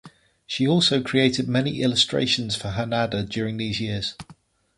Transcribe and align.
She 0.47 0.67
also 0.67 0.99
created 1.03 1.47
many 1.47 1.81
illustrations 1.83 2.55
for 2.55 2.69
Hanada 2.69 3.23
during 3.29 3.57
these 3.57 3.79
years. 3.79 4.15